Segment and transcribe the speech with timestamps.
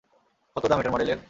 [0.55, 1.19] কত দাম এটার মডলের?